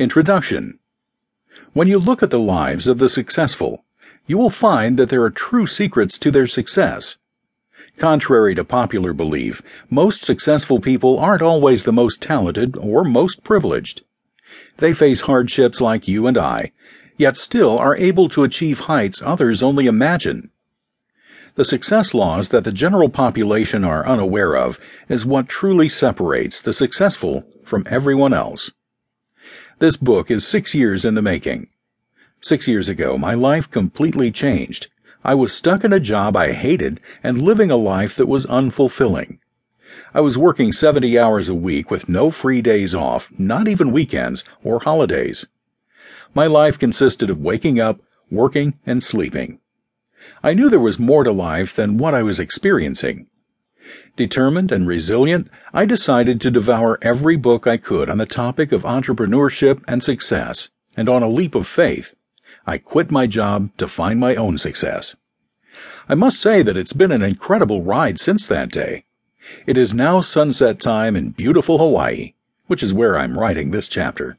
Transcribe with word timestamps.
Introduction 0.00 0.78
When 1.74 1.86
you 1.86 1.98
look 1.98 2.22
at 2.22 2.30
the 2.30 2.38
lives 2.38 2.86
of 2.86 2.96
the 2.96 3.08
successful, 3.10 3.84
you 4.26 4.38
will 4.38 4.48
find 4.48 4.98
that 4.98 5.10
there 5.10 5.22
are 5.22 5.28
true 5.28 5.66
secrets 5.66 6.18
to 6.20 6.30
their 6.30 6.46
success. 6.46 7.18
Contrary 7.98 8.54
to 8.54 8.64
popular 8.64 9.12
belief, 9.12 9.60
most 9.90 10.22
successful 10.22 10.80
people 10.80 11.18
aren't 11.18 11.42
always 11.42 11.82
the 11.82 11.92
most 11.92 12.22
talented 12.22 12.78
or 12.78 13.04
most 13.04 13.44
privileged. 13.44 14.00
They 14.78 14.94
face 14.94 15.20
hardships 15.20 15.82
like 15.82 16.08
you 16.08 16.26
and 16.26 16.38
I, 16.38 16.72
yet 17.18 17.36
still 17.36 17.78
are 17.78 17.94
able 17.98 18.30
to 18.30 18.42
achieve 18.42 18.80
heights 18.80 19.20
others 19.20 19.62
only 19.62 19.84
imagine. 19.84 20.48
The 21.56 21.64
success 21.66 22.14
laws 22.14 22.48
that 22.48 22.64
the 22.64 22.72
general 22.72 23.10
population 23.10 23.84
are 23.84 24.08
unaware 24.08 24.56
of 24.56 24.80
is 25.10 25.26
what 25.26 25.50
truly 25.50 25.90
separates 25.90 26.62
the 26.62 26.72
successful 26.72 27.44
from 27.64 27.84
everyone 27.90 28.32
else. 28.32 28.70
This 29.80 29.96
book 29.96 30.30
is 30.30 30.46
six 30.46 30.74
years 30.74 31.06
in 31.06 31.14
the 31.14 31.22
making. 31.22 31.68
Six 32.42 32.68
years 32.68 32.90
ago, 32.90 33.16
my 33.16 33.32
life 33.32 33.70
completely 33.70 34.30
changed. 34.30 34.88
I 35.24 35.32
was 35.32 35.54
stuck 35.54 35.84
in 35.84 35.92
a 35.94 35.98
job 35.98 36.36
I 36.36 36.52
hated 36.52 37.00
and 37.22 37.40
living 37.40 37.70
a 37.70 37.78
life 37.78 38.14
that 38.16 38.28
was 38.28 38.44
unfulfilling. 38.44 39.38
I 40.12 40.20
was 40.20 40.36
working 40.36 40.70
70 40.70 41.18
hours 41.18 41.48
a 41.48 41.54
week 41.54 41.90
with 41.90 42.10
no 42.10 42.30
free 42.30 42.60
days 42.60 42.94
off, 42.94 43.32
not 43.38 43.68
even 43.68 43.90
weekends 43.90 44.44
or 44.62 44.80
holidays. 44.80 45.46
My 46.34 46.46
life 46.46 46.78
consisted 46.78 47.30
of 47.30 47.40
waking 47.40 47.80
up, 47.80 48.02
working, 48.30 48.78
and 48.84 49.02
sleeping. 49.02 49.60
I 50.42 50.52
knew 50.52 50.68
there 50.68 50.78
was 50.78 50.98
more 50.98 51.24
to 51.24 51.32
life 51.32 51.74
than 51.74 51.96
what 51.96 52.12
I 52.12 52.22
was 52.22 52.38
experiencing. 52.38 53.28
Determined 54.16 54.70
and 54.70 54.86
resilient, 54.86 55.48
I 55.72 55.86
decided 55.86 56.40
to 56.40 56.50
devour 56.50 56.98
every 57.00 57.36
book 57.36 57.66
I 57.66 57.76
could 57.76 58.10
on 58.10 58.18
the 58.18 58.26
topic 58.26 58.72
of 58.72 58.82
entrepreneurship 58.82 59.82
and 59.88 60.02
success, 60.02 60.68
and 60.96 61.08
on 61.08 61.22
a 61.22 61.28
leap 61.28 61.54
of 61.54 61.66
faith, 61.66 62.14
I 62.66 62.78
quit 62.78 63.10
my 63.10 63.26
job 63.26 63.70
to 63.78 63.88
find 63.88 64.20
my 64.20 64.34
own 64.34 64.58
success. 64.58 65.16
I 66.08 66.14
must 66.14 66.40
say 66.40 66.62
that 66.62 66.76
it's 66.76 66.92
been 66.92 67.12
an 67.12 67.22
incredible 67.22 67.82
ride 67.82 68.20
since 68.20 68.46
that 68.48 68.70
day. 68.70 69.04
It 69.66 69.76
is 69.76 69.94
now 69.94 70.20
sunset 70.20 70.80
time 70.80 71.16
in 71.16 71.30
beautiful 71.30 71.78
Hawaii, 71.78 72.34
which 72.66 72.82
is 72.82 72.92
where 72.92 73.18
I'm 73.18 73.38
writing 73.38 73.70
this 73.70 73.88
chapter. 73.88 74.36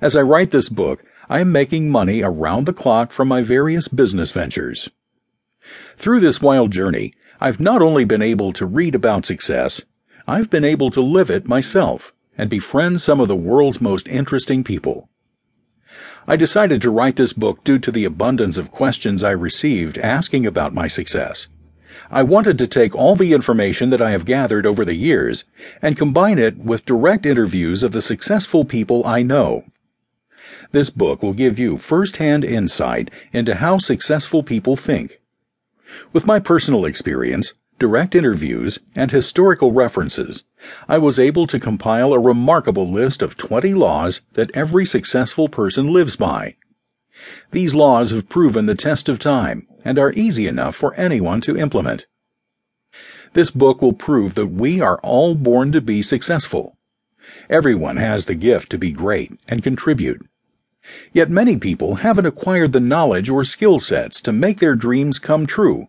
As 0.00 0.14
I 0.14 0.22
write 0.22 0.50
this 0.50 0.68
book, 0.68 1.02
I 1.28 1.40
am 1.40 1.50
making 1.50 1.90
money 1.90 2.22
around 2.22 2.66
the 2.66 2.72
clock 2.72 3.10
from 3.10 3.28
my 3.28 3.40
various 3.40 3.88
business 3.88 4.30
ventures. 4.30 4.90
Through 5.96 6.20
this 6.20 6.42
wild 6.42 6.70
journey, 6.70 7.14
I've 7.40 7.60
not 7.60 7.82
only 7.82 8.04
been 8.04 8.22
able 8.22 8.52
to 8.52 8.66
read 8.66 8.94
about 8.94 9.26
success, 9.26 9.82
I've 10.26 10.50
been 10.50 10.64
able 10.64 10.90
to 10.90 11.00
live 11.00 11.30
it 11.30 11.46
myself 11.48 12.12
and 12.38 12.48
befriend 12.48 13.00
some 13.00 13.20
of 13.20 13.28
the 13.28 13.36
world's 13.36 13.80
most 13.80 14.08
interesting 14.08 14.64
people. 14.64 15.08
I 16.26 16.36
decided 16.36 16.80
to 16.82 16.90
write 16.90 17.16
this 17.16 17.32
book 17.32 17.64
due 17.64 17.78
to 17.80 17.90
the 17.90 18.04
abundance 18.04 18.56
of 18.56 18.70
questions 18.70 19.22
I 19.22 19.32
received 19.32 19.98
asking 19.98 20.46
about 20.46 20.72
my 20.72 20.88
success. 20.88 21.48
I 22.10 22.22
wanted 22.22 22.56
to 22.58 22.66
take 22.66 22.94
all 22.94 23.16
the 23.16 23.32
information 23.32 23.90
that 23.90 24.00
I 24.00 24.10
have 24.10 24.24
gathered 24.24 24.64
over 24.64 24.84
the 24.84 24.94
years 24.94 25.44
and 25.82 25.96
combine 25.96 26.38
it 26.38 26.56
with 26.56 26.86
direct 26.86 27.26
interviews 27.26 27.82
of 27.82 27.92
the 27.92 28.00
successful 28.00 28.64
people 28.64 29.06
I 29.06 29.22
know. 29.22 29.64
This 30.72 30.90
book 30.90 31.22
will 31.22 31.34
give 31.34 31.58
you 31.58 31.76
first-hand 31.76 32.44
insight 32.44 33.10
into 33.32 33.56
how 33.56 33.78
successful 33.78 34.42
people 34.42 34.76
think 34.76 35.20
with 36.12 36.26
my 36.26 36.38
personal 36.38 36.84
experience, 36.84 37.54
direct 37.78 38.14
interviews, 38.14 38.78
and 38.94 39.10
historical 39.10 39.72
references, 39.72 40.44
I 40.88 40.98
was 40.98 41.18
able 41.18 41.46
to 41.48 41.60
compile 41.60 42.12
a 42.12 42.18
remarkable 42.18 42.90
list 42.90 43.22
of 43.22 43.36
20 43.36 43.74
laws 43.74 44.22
that 44.32 44.50
every 44.54 44.86
successful 44.86 45.48
person 45.48 45.92
lives 45.92 46.16
by. 46.16 46.56
These 47.52 47.74
laws 47.74 48.10
have 48.10 48.28
proven 48.28 48.66
the 48.66 48.74
test 48.74 49.08
of 49.08 49.18
time 49.18 49.66
and 49.84 49.98
are 49.98 50.12
easy 50.12 50.46
enough 50.46 50.74
for 50.74 50.94
anyone 50.94 51.40
to 51.42 51.56
implement. 51.56 52.06
This 53.32 53.50
book 53.50 53.82
will 53.82 53.92
prove 53.92 54.34
that 54.34 54.46
we 54.46 54.80
are 54.80 55.00
all 55.02 55.34
born 55.34 55.72
to 55.72 55.80
be 55.80 56.02
successful. 56.02 56.78
Everyone 57.50 57.96
has 57.96 58.26
the 58.26 58.34
gift 58.34 58.70
to 58.70 58.78
be 58.78 58.92
great 58.92 59.32
and 59.48 59.62
contribute. 59.62 60.24
Yet 61.12 61.30
many 61.30 61.56
people 61.56 61.96
haven't 61.96 62.26
acquired 62.26 62.72
the 62.72 62.80
knowledge 62.80 63.28
or 63.28 63.44
skill 63.44 63.78
sets 63.78 64.20
to 64.22 64.32
make 64.32 64.58
their 64.58 64.74
dreams 64.74 65.18
come 65.18 65.46
true. 65.46 65.88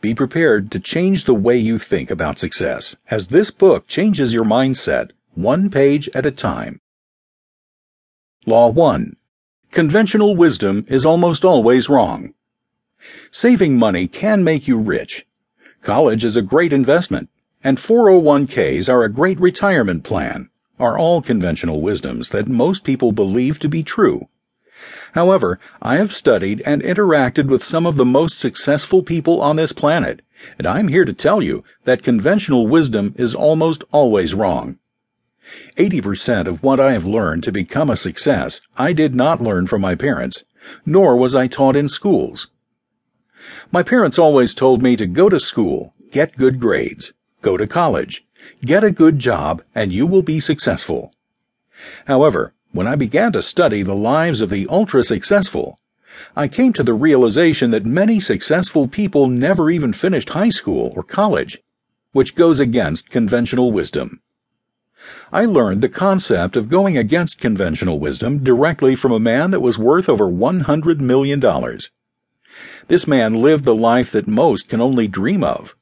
Be 0.00 0.14
prepared 0.14 0.70
to 0.72 0.80
change 0.80 1.24
the 1.24 1.34
way 1.34 1.58
you 1.58 1.78
think 1.78 2.10
about 2.10 2.38
success, 2.38 2.96
as 3.10 3.28
this 3.28 3.50
book 3.50 3.86
changes 3.86 4.32
your 4.32 4.44
mindset 4.44 5.10
one 5.34 5.70
page 5.70 6.08
at 6.14 6.26
a 6.26 6.30
time. 6.30 6.80
Law 8.46 8.68
1. 8.68 9.16
Conventional 9.70 10.34
wisdom 10.34 10.84
is 10.88 11.04
almost 11.04 11.44
always 11.44 11.88
wrong. 11.88 12.32
Saving 13.30 13.78
money 13.78 14.08
can 14.08 14.42
make 14.42 14.66
you 14.66 14.78
rich. 14.78 15.26
College 15.82 16.24
is 16.24 16.36
a 16.36 16.42
great 16.42 16.72
investment, 16.72 17.28
and 17.62 17.78
401ks 17.78 18.88
are 18.88 19.04
a 19.04 19.12
great 19.12 19.38
retirement 19.38 20.02
plan 20.02 20.50
are 20.78 20.98
all 20.98 21.22
conventional 21.22 21.80
wisdoms 21.80 22.30
that 22.30 22.48
most 22.48 22.84
people 22.84 23.12
believe 23.12 23.58
to 23.60 23.68
be 23.68 23.82
true. 23.82 24.28
However, 25.12 25.58
I 25.82 25.96
have 25.96 26.12
studied 26.12 26.62
and 26.64 26.82
interacted 26.82 27.48
with 27.48 27.64
some 27.64 27.86
of 27.86 27.96
the 27.96 28.04
most 28.04 28.38
successful 28.38 29.02
people 29.02 29.40
on 29.40 29.56
this 29.56 29.72
planet, 29.72 30.22
and 30.56 30.66
I'm 30.66 30.88
here 30.88 31.04
to 31.04 31.12
tell 31.12 31.42
you 31.42 31.64
that 31.84 32.02
conventional 32.02 32.66
wisdom 32.66 33.14
is 33.16 33.34
almost 33.34 33.82
always 33.90 34.34
wrong. 34.34 34.78
80% 35.76 36.46
of 36.46 36.62
what 36.62 36.78
I 36.78 36.92
have 36.92 37.06
learned 37.06 37.42
to 37.44 37.52
become 37.52 37.90
a 37.90 37.96
success, 37.96 38.60
I 38.76 38.92
did 38.92 39.14
not 39.14 39.42
learn 39.42 39.66
from 39.66 39.80
my 39.80 39.94
parents, 39.94 40.44
nor 40.84 41.16
was 41.16 41.34
I 41.34 41.46
taught 41.46 41.74
in 41.74 41.88
schools. 41.88 42.48
My 43.72 43.82
parents 43.82 44.18
always 44.18 44.54
told 44.54 44.82
me 44.82 44.94
to 44.96 45.06
go 45.06 45.28
to 45.28 45.40
school, 45.40 45.94
get 46.12 46.36
good 46.36 46.60
grades, 46.60 47.12
go 47.40 47.56
to 47.56 47.66
college, 47.66 48.26
Get 48.64 48.84
a 48.84 48.90
good 48.90 49.18
job 49.18 49.62
and 49.74 49.92
you 49.92 50.06
will 50.06 50.22
be 50.22 50.40
successful. 50.40 51.12
However, 52.06 52.54
when 52.72 52.86
I 52.86 52.96
began 52.96 53.32
to 53.32 53.42
study 53.42 53.82
the 53.82 53.94
lives 53.94 54.40
of 54.40 54.50
the 54.50 54.66
ultra 54.68 55.02
successful, 55.04 55.78
I 56.36 56.48
came 56.48 56.72
to 56.74 56.82
the 56.82 56.94
realization 56.94 57.70
that 57.70 57.86
many 57.86 58.20
successful 58.20 58.88
people 58.88 59.28
never 59.28 59.70
even 59.70 59.92
finished 59.92 60.30
high 60.30 60.48
school 60.48 60.92
or 60.96 61.02
college, 61.02 61.58
which 62.12 62.34
goes 62.34 62.60
against 62.60 63.10
conventional 63.10 63.70
wisdom. 63.72 64.20
I 65.32 65.44
learned 65.44 65.80
the 65.80 65.88
concept 65.88 66.56
of 66.56 66.68
going 66.68 66.98
against 66.98 67.40
conventional 67.40 68.00
wisdom 68.00 68.42
directly 68.42 68.94
from 68.94 69.12
a 69.12 69.20
man 69.20 69.52
that 69.52 69.60
was 69.60 69.78
worth 69.78 70.08
over 70.08 70.24
$100 70.24 71.00
million. 71.00 71.40
This 72.88 73.06
man 73.06 73.34
lived 73.34 73.64
the 73.64 73.74
life 73.74 74.10
that 74.12 74.26
most 74.26 74.68
can 74.68 74.80
only 74.80 75.06
dream 75.06 75.44
of. 75.44 75.76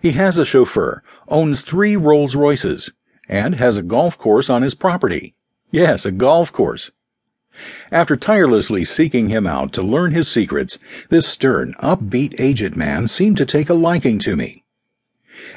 He 0.00 0.12
has 0.12 0.38
a 0.38 0.44
chauffeur, 0.44 1.02
owns 1.28 1.62
three 1.62 1.96
Rolls 1.96 2.36
Royces, 2.36 2.90
and 3.28 3.56
has 3.56 3.76
a 3.76 3.82
golf 3.82 4.16
course 4.16 4.48
on 4.48 4.62
his 4.62 4.74
property. 4.74 5.34
Yes, 5.70 6.04
a 6.04 6.12
golf 6.12 6.52
course. 6.52 6.90
After 7.90 8.16
tirelessly 8.16 8.84
seeking 8.84 9.28
him 9.28 9.46
out 9.46 9.72
to 9.72 9.82
learn 9.82 10.12
his 10.12 10.28
secrets, 10.28 10.78
this 11.08 11.26
stern, 11.26 11.74
upbeat, 11.80 12.34
aged 12.38 12.76
man 12.76 13.08
seemed 13.08 13.36
to 13.38 13.46
take 13.46 13.68
a 13.68 13.74
liking 13.74 14.18
to 14.20 14.36
me. 14.36 14.64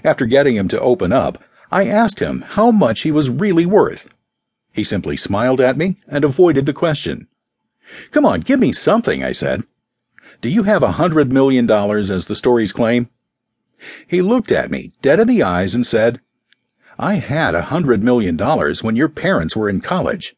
After 0.04 0.26
getting 0.26 0.56
him 0.56 0.68
to 0.70 0.82
open 0.82 1.14
up, 1.14 1.44
I 1.72 1.88
asked 1.88 2.20
him 2.20 2.42
how 2.42 2.72
much 2.72 3.02
he 3.02 3.12
was 3.12 3.30
really 3.30 3.66
worth. 3.66 4.10
He 4.72 4.84
simply 4.84 5.18
smiled 5.18 5.62
at 5.62 5.78
me 5.78 5.98
and 6.08 6.24
avoided 6.24 6.66
the 6.66 6.74
question. 6.74 7.28
Come 8.12 8.26
on, 8.26 8.42
give 8.42 8.60
me 8.60 8.74
something, 8.74 9.24
I 9.24 9.32
said. 9.32 9.64
Do 10.42 10.50
you 10.50 10.64
have 10.64 10.84
a 10.84 10.94
hundred 10.94 11.32
million 11.32 11.68
dollars 11.68 12.10
as 12.10 12.26
the 12.26 12.36
stories 12.36 12.74
claim? 12.74 13.10
He 14.08 14.22
looked 14.22 14.52
at 14.52 14.72
me 14.72 14.94
dead 15.02 15.20
in 15.20 15.28
the 15.28 15.44
eyes 15.44 15.76
and 15.76 15.86
said, 15.86 16.22
I 16.98 17.16
had 17.16 17.54
a 17.54 17.64
hundred 17.64 18.02
million 18.02 18.38
dollars 18.38 18.82
when 18.82 18.96
your 18.96 19.10
parents 19.10 19.56
were 19.56 19.68
in 19.68 19.82
college. 19.82 20.36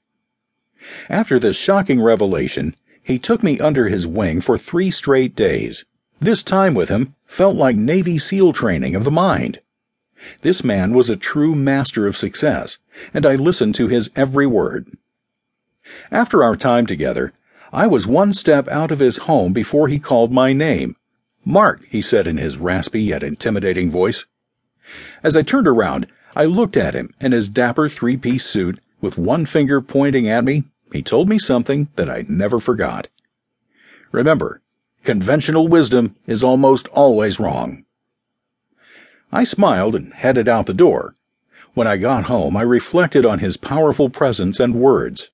After 1.09 1.37
this 1.37 1.55
shocking 1.55 2.01
revelation, 2.01 2.75
he 3.03 3.19
took 3.19 3.43
me 3.43 3.59
under 3.59 3.87
his 3.87 4.07
wing 4.07 4.41
for 4.41 4.57
three 4.57 4.89
straight 4.89 5.35
days. 5.35 5.85
This 6.19 6.41
time 6.41 6.73
with 6.73 6.89
him 6.89 7.13
felt 7.27 7.55
like 7.55 7.75
Navy 7.75 8.17
SEAL 8.17 8.53
training 8.53 8.95
of 8.95 9.03
the 9.03 9.11
mind. 9.11 9.59
This 10.41 10.63
man 10.63 10.93
was 10.93 11.09
a 11.09 11.15
true 11.15 11.53
master 11.53 12.07
of 12.07 12.17
success, 12.17 12.79
and 13.13 13.25
I 13.25 13.35
listened 13.35 13.75
to 13.75 13.89
his 13.89 14.09
every 14.15 14.47
word. 14.47 14.89
After 16.09 16.43
our 16.43 16.55
time 16.55 16.87
together, 16.87 17.33
I 17.71 17.85
was 17.85 18.07
one 18.07 18.33
step 18.33 18.67
out 18.69 18.89
of 18.89 18.97
his 18.97 19.17
home 19.17 19.53
before 19.53 19.87
he 19.87 19.99
called 19.99 20.31
my 20.31 20.51
name 20.51 20.95
Marc, 21.45 21.85
he 21.89 22.01
said 22.01 22.25
in 22.25 22.37
his 22.37 22.57
raspy 22.57 23.03
yet 23.03 23.21
intimidating 23.21 23.91
voice. 23.91 24.25
As 25.21 25.37
I 25.37 25.43
turned 25.43 25.67
around, 25.67 26.07
I 26.35 26.45
looked 26.45 26.75
at 26.75 26.95
him 26.95 27.13
in 27.21 27.31
his 27.31 27.47
dapper 27.47 27.87
three 27.87 28.17
piece 28.17 28.45
suit, 28.45 28.79
with 28.99 29.17
one 29.17 29.45
finger 29.45 29.79
pointing 29.79 30.27
at 30.27 30.43
me. 30.43 30.63
He 30.91 31.03
told 31.03 31.29
me 31.29 31.37
something 31.37 31.89
that 31.95 32.09
I 32.09 32.25
never 32.27 32.59
forgot. 32.59 33.09
Remember, 34.11 34.61
conventional 35.03 35.67
wisdom 35.67 36.15
is 36.25 36.43
almost 36.43 36.87
always 36.87 37.39
wrong. 37.39 37.85
I 39.31 39.43
smiled 39.43 39.95
and 39.95 40.13
headed 40.13 40.47
out 40.47 40.65
the 40.65 40.73
door. 40.73 41.13
When 41.73 41.87
I 41.87 41.97
got 41.97 42.25
home, 42.25 42.57
I 42.57 42.63
reflected 42.63 43.25
on 43.25 43.39
his 43.39 43.57
powerful 43.57 44.09
presence 44.09 44.59
and 44.59 44.73
words. 44.75 45.29